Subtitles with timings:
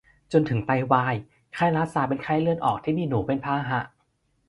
[0.31, 1.15] จนถึงไตวาย
[1.53, 3.79] ไข้ลาสซาเป็นไข้เลือดออกที่มีหนูเป็นพาหะ